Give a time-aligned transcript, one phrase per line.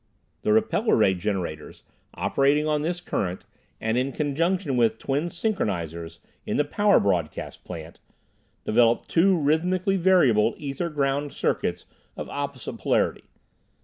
[0.41, 1.83] The repeller ray generators,
[2.15, 3.45] operating on this current,
[3.79, 7.99] and in conjunction with "twin synchronizers" in the power broadcast plant,
[8.65, 11.85] developed two rhythmically variable ether ground circuits
[12.17, 13.25] of opposite polarity.